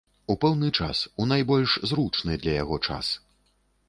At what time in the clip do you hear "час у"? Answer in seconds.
0.85-1.27